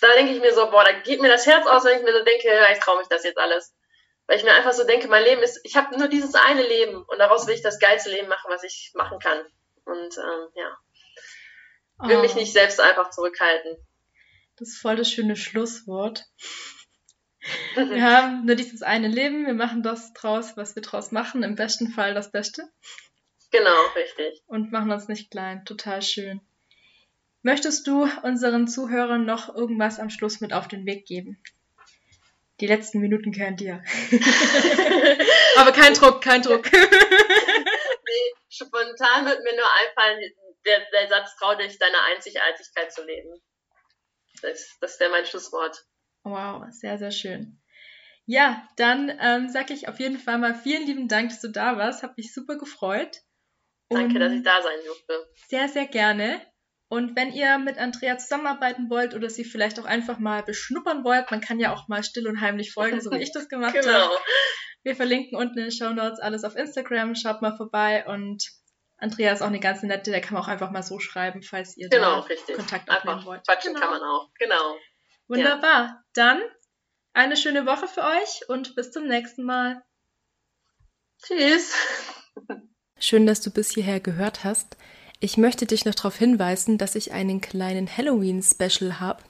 [0.00, 2.12] da denke ich mir so, boah, da geht mir das Herz aus, wenn ich mir
[2.12, 3.74] so denke, ja, ich traue mich das jetzt alles.
[4.26, 7.04] Weil ich mir einfach so denke, mein Leben ist, ich habe nur dieses eine Leben
[7.04, 9.40] und daraus will ich das geilste Leben machen, was ich machen kann.
[9.84, 10.76] Und ähm, ja,
[12.02, 12.22] will oh.
[12.22, 13.76] mich nicht selbst einfach zurückhalten.
[14.56, 16.24] Das ist voll das schöne Schlusswort.
[17.74, 21.56] wir haben nur dieses eine Leben, wir machen das draus, was wir draus machen, im
[21.56, 22.70] besten Fall das Beste.
[23.50, 24.42] Genau, richtig.
[24.46, 26.40] Und machen uns nicht klein, total schön.
[27.42, 31.42] Möchtest du unseren Zuhörern noch irgendwas am Schluss mit auf den Weg geben?
[32.60, 33.82] Die letzten Minuten gehören dir.
[35.56, 36.70] Aber kein Druck, kein Druck.
[36.70, 36.78] nee,
[38.48, 40.20] spontan wird mir nur einfallen,
[40.66, 43.34] der, der Satz, trau dich, deine Einzigartigkeit zu leben.
[44.40, 45.84] Das, das wäre mein Schlusswort.
[46.24, 47.60] Wow, sehr, sehr schön.
[48.24, 51.76] Ja, dann ähm, sage ich auf jeden Fall mal vielen lieben Dank, dass du da
[51.76, 52.02] warst.
[52.02, 53.18] Hab mich super gefreut.
[53.90, 55.28] Danke, dass ich da sein durfte.
[55.48, 56.40] Sehr, sehr gerne.
[56.88, 61.30] Und wenn ihr mit Andrea zusammenarbeiten wollt oder sie vielleicht auch einfach mal beschnuppern wollt,
[61.30, 63.92] man kann ja auch mal still und heimlich folgen, so wie ich das gemacht genau.
[63.92, 64.14] habe.
[64.82, 67.14] Wir verlinken unten in den Show Notes alles auf Instagram.
[67.14, 68.44] Schaut mal vorbei und
[69.02, 71.76] Andrea ist auch eine ganz nette, der kann man auch einfach mal so schreiben, falls
[71.76, 72.54] ihr genau, da richtig.
[72.54, 73.44] Kontakt aufnehmen einfach wollt.
[73.44, 73.84] Quatschen genau.
[73.84, 74.76] kann man auch, genau.
[75.26, 75.82] Wunderbar.
[75.82, 76.04] Ja.
[76.14, 76.40] Dann
[77.12, 79.82] eine schöne Woche für euch und bis zum nächsten Mal.
[81.20, 81.74] Tschüss.
[83.00, 84.76] Schön, dass du bis hierher gehört hast.
[85.18, 89.24] Ich möchte dich noch darauf hinweisen, dass ich einen kleinen Halloween-Special habe.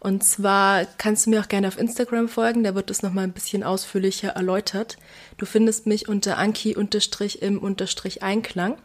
[0.00, 3.32] Und zwar kannst du mir auch gerne auf Instagram folgen, da wird es nochmal ein
[3.32, 4.98] bisschen ausführlicher erläutert.
[5.38, 8.76] Du findest mich unter Anki-im-Einklang.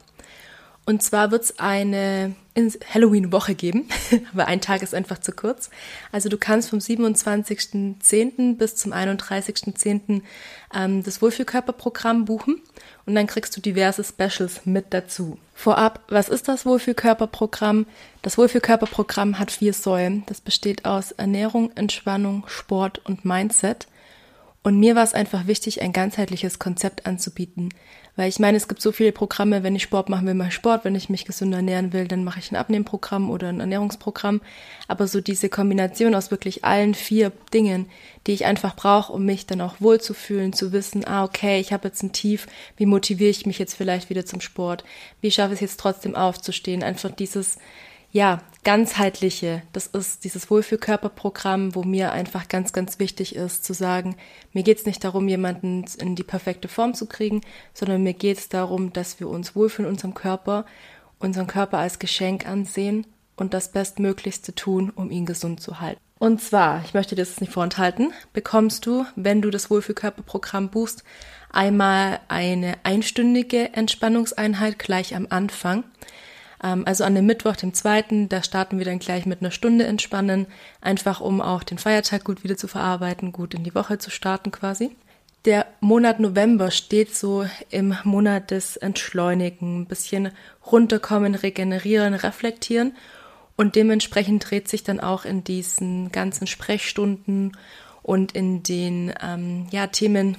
[0.86, 2.36] Und zwar wird es eine
[2.94, 3.88] Halloween-Woche geben,
[4.34, 5.70] aber ein Tag ist einfach zu kurz.
[6.12, 8.58] Also du kannst vom 27.10.
[8.58, 10.22] bis zum 31.10.
[10.74, 12.62] Ähm, das Wohlfühlkörperprogramm buchen
[13.06, 15.38] und dann kriegst du diverse Specials mit dazu.
[15.56, 17.86] Vorab, was ist das Wohlfühlkörperprogramm?
[18.22, 20.24] Das Wohlfühlkörperprogramm hat vier Säulen.
[20.26, 23.88] Das besteht aus Ernährung, Entspannung, Sport und Mindset.
[24.64, 27.70] Und mir war es einfach wichtig, ein ganzheitliches Konzept anzubieten.
[28.16, 30.54] Weil ich meine, es gibt so viele Programme, wenn ich Sport machen will, mache ich
[30.54, 34.40] Sport, wenn ich mich gesünder ernähren will, dann mache ich ein Abnehmprogramm oder ein Ernährungsprogramm.
[34.88, 37.88] Aber so diese Kombination aus wirklich allen vier Dingen,
[38.26, 41.88] die ich einfach brauche, um mich dann auch wohlzufühlen, zu wissen, ah, okay, ich habe
[41.88, 42.48] jetzt ein Tief,
[42.78, 44.86] wie motiviere ich mich jetzt vielleicht wieder zum Sport?
[45.20, 46.84] Wie schaffe ich es jetzt trotzdem aufzustehen?
[46.84, 47.58] Einfach dieses,
[48.14, 54.16] ja, ganzheitliche, das ist dieses Wohlfühlkörperprogramm, wo mir einfach ganz, ganz wichtig ist zu sagen,
[54.54, 57.42] mir geht es nicht darum, jemanden in die perfekte Form zu kriegen,
[57.74, 60.66] sondern mir geht es darum, dass wir uns wohlfühlen in unserem Körper,
[61.18, 66.00] unseren Körper als Geschenk ansehen und das Bestmöglichste tun, um ihn gesund zu halten.
[66.20, 71.04] Und zwar, ich möchte dir das nicht vorenthalten, bekommst du, wenn du das Wohlfühlkörperprogramm buchst,
[71.52, 75.84] einmal eine einstündige Entspannungseinheit gleich am Anfang.
[76.64, 79.86] Ähm, also an dem Mittwoch, dem zweiten, da starten wir dann gleich mit einer Stunde
[79.86, 80.48] entspannen,
[80.82, 84.52] einfach um auch den Feiertag gut wieder zu verarbeiten, gut in die Woche zu starten
[84.52, 84.96] quasi.
[85.46, 90.32] Der Monat November steht so im Monat des Entschleunigen, ein bisschen
[90.66, 92.96] runterkommen, regenerieren, reflektieren
[93.58, 97.58] und dementsprechend dreht sich dann auch in diesen ganzen Sprechstunden
[98.02, 100.38] und in den ähm, ja, Themen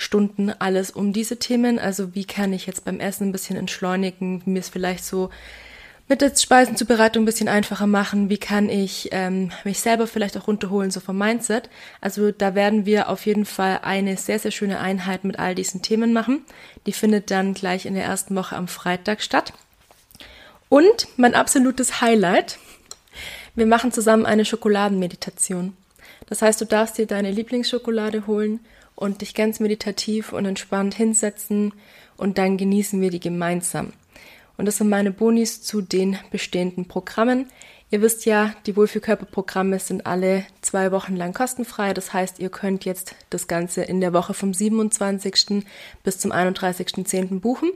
[0.00, 1.78] Stunden alles um diese Themen.
[1.78, 5.28] Also wie kann ich jetzt beim Essen ein bisschen entschleunigen, mir es vielleicht so
[6.08, 8.30] mit der Speisenzubereitung ein bisschen einfacher machen?
[8.30, 11.68] Wie kann ich ähm, mich selber vielleicht auch runterholen, so vom Mindset?
[12.00, 15.82] Also da werden wir auf jeden Fall eine sehr, sehr schöne Einheit mit all diesen
[15.82, 16.46] Themen machen.
[16.86, 19.52] Die findet dann gleich in der ersten Woche am Freitag statt.
[20.70, 22.58] Und mein absolutes Highlight,
[23.54, 25.76] wir machen zusammen eine Schokoladenmeditation.
[26.26, 28.60] Das heißt, du darfst dir deine Lieblingsschokolade holen
[29.00, 31.72] und dich ganz meditativ und entspannt hinsetzen
[32.16, 33.94] und dann genießen wir die gemeinsam.
[34.58, 37.46] Und das sind meine Bonis zu den bestehenden Programmen.
[37.92, 41.94] Ihr wisst ja, die Wohlfühlkörperprogramme sind alle zwei Wochen lang kostenfrei.
[41.94, 45.64] Das heißt, ihr könnt jetzt das Ganze in der Woche vom 27.
[46.04, 47.40] bis zum 31.10.
[47.40, 47.72] buchen.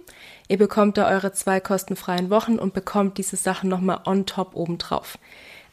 [0.47, 5.19] Ihr bekommt da eure zwei kostenfreien Wochen und bekommt diese Sachen nochmal on top obendrauf.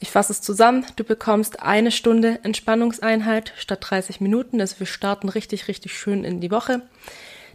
[0.02, 0.84] Ich fasse es zusammen.
[0.96, 4.60] Du bekommst eine Stunde Entspannungseinheit statt 30 Minuten.
[4.60, 6.82] Also wir starten richtig, richtig schön in die Woche.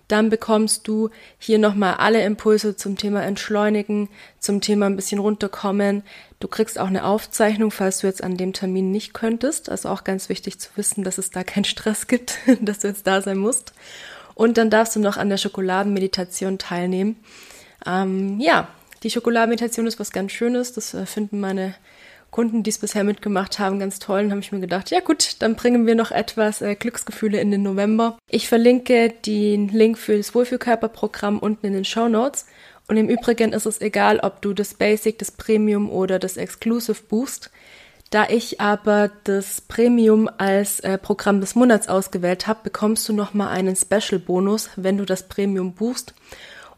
[0.06, 6.04] Dann bekommst du hier nochmal alle Impulse zum Thema Entschleunigen, zum Thema ein bisschen runterkommen.
[6.38, 9.68] Du kriegst auch eine Aufzeichnung, falls du jetzt an dem Termin nicht könntest.
[9.68, 13.08] Also auch ganz wichtig zu wissen, dass es da keinen Stress gibt, dass du jetzt
[13.08, 13.72] da sein musst.
[14.36, 17.16] Und dann darfst du noch an der Schokoladenmeditation teilnehmen.
[17.84, 18.68] Ähm, ja,
[19.02, 20.72] die Schokoladenmeditation ist was ganz Schönes.
[20.74, 21.74] Das äh, finden meine
[22.36, 24.20] Kunden, die es bisher mitgemacht haben, ganz toll.
[24.20, 27.50] Und habe ich mir gedacht, ja gut, dann bringen wir noch etwas äh, Glücksgefühle in
[27.50, 28.18] den November.
[28.28, 32.44] Ich verlinke den Link für das Wohlfühlkörperprogramm unten in den Show Notes.
[32.88, 37.04] Und im Übrigen ist es egal, ob du das Basic, das Premium oder das Exclusive
[37.08, 37.50] buchst.
[38.10, 43.48] Da ich aber das Premium als äh, Programm des Monats ausgewählt habe, bekommst du nochmal
[43.48, 46.12] einen Special-Bonus, wenn du das Premium buchst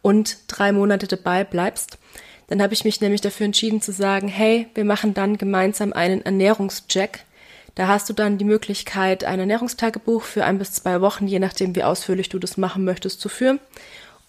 [0.02, 1.98] und drei Monate dabei bleibst.
[2.48, 6.22] Dann habe ich mich nämlich dafür entschieden zu sagen, hey, wir machen dann gemeinsam einen
[6.22, 7.24] Ernährungscheck.
[7.74, 11.76] Da hast du dann die Möglichkeit, ein Ernährungstagebuch für ein bis zwei Wochen, je nachdem
[11.76, 13.60] wie ausführlich du das machen möchtest, zu führen.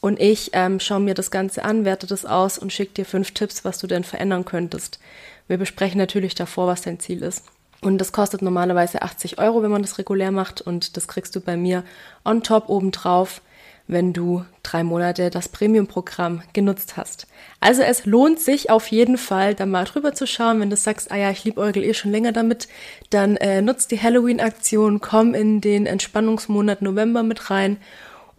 [0.02, 3.32] Und ich ähm, schaue mir das Ganze an, werte das aus und schicke dir fünf
[3.32, 5.00] Tipps, was du denn verändern könntest.
[5.48, 7.44] Wir besprechen natürlich davor, was dein Ziel ist.
[7.82, 10.62] Und das kostet normalerweise 80 Euro, wenn man das regulär macht.
[10.62, 11.84] Und das kriegst du bei mir
[12.26, 13.42] on top obendrauf
[13.90, 17.28] wenn du drei Monate das Premium-Programm genutzt hast.
[17.60, 20.62] Also es lohnt sich auf jeden Fall, da mal drüber zu schauen.
[20.62, 22.68] Wenn du sagst, ah ja, ich liebe Eugel eh schon länger damit,
[23.10, 27.78] dann äh, nutzt die Halloween-Aktion, komm in den Entspannungsmonat November mit rein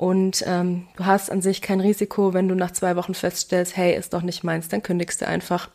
[0.01, 3.95] und ähm, du hast an sich kein Risiko, wenn du nach zwei Wochen feststellst, hey,
[3.95, 5.69] ist doch nicht meins, dann kündigst du einfach.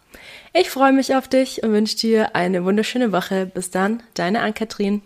[0.51, 3.45] Ich freue mich auf dich und wünsche dir eine wunderschöne Woche.
[3.45, 5.03] Bis dann, deine Ann-Kathrin.